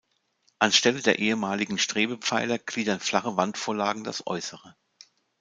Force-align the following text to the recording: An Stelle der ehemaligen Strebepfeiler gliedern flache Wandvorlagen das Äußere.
An 0.57 0.71
Stelle 0.71 1.03
der 1.03 1.19
ehemaligen 1.19 1.77
Strebepfeiler 1.77 2.57
gliedern 2.57 2.99
flache 2.99 3.37
Wandvorlagen 3.37 4.03
das 4.03 4.25
Äußere. 4.25 4.75